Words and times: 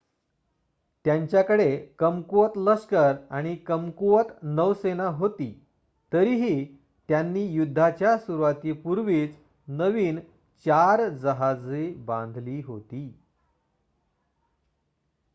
त्यांच्याकडे 1.05 1.77
कमकुवत 1.99 2.49
लष्कर 2.55 3.15
आणि 3.29 3.55
कमकुवत 3.55 4.31
नौसेना 4.43 5.07
होती 5.07 5.65
तरीही 6.11 6.65
त्यांनी 7.09 7.45
युद्धाच्या 7.45 8.17
सुरूवातीपूर्वीच 8.17 9.35
नवीन 9.67 10.19
4 10.65 11.07
जहाजे 11.09 11.93
बांधली 11.97 12.61
होती 12.61 13.07